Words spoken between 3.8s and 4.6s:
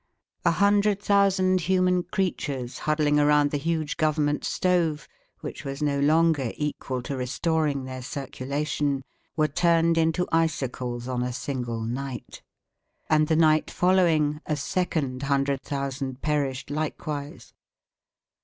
government